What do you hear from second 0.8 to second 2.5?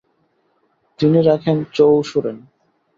তিনি রাখেন চৌ শুরেন।